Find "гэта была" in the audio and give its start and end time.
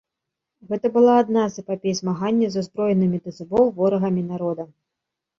0.69-1.17